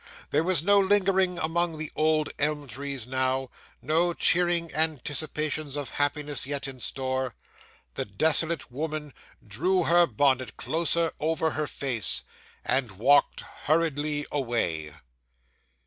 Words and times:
There 0.31 0.43
was 0.43 0.63
no 0.63 0.79
lingering 0.79 1.37
among 1.37 1.77
the 1.77 1.91
old 1.95 2.31
elm 2.39 2.67
trees 2.67 3.05
now 3.05 3.51
no 3.83 4.15
cheering 4.15 4.73
anticipations 4.73 5.75
of 5.75 5.91
happiness 5.91 6.47
yet 6.47 6.67
in 6.67 6.79
store. 6.79 7.35
The 7.93 8.05
desolate 8.05 8.71
woman 8.71 9.13
drew 9.47 9.83
her 9.83 10.07
bonnet 10.07 10.57
closer 10.57 11.13
over 11.19 11.51
her 11.51 11.67
face, 11.67 12.23
and 12.65 12.93
walked 12.93 13.41
hurriedly 13.41 14.25
away. 14.31 14.91